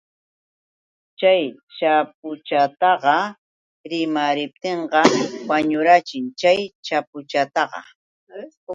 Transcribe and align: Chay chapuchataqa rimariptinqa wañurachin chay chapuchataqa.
Chay 1.19 1.43
chapuchataqa 1.77 3.15
rimariptinqa 3.91 4.99
wañurachin 5.49 6.25
chay 6.39 6.59
chapuchataqa. 6.85 7.79